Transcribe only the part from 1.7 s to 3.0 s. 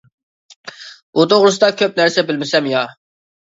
كۈپ نەرسە بىلمىسەم يا.